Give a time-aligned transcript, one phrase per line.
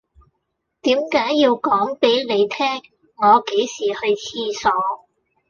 [0.81, 2.65] 點解要講俾你聽
[3.17, 4.71] 我幾時去廁所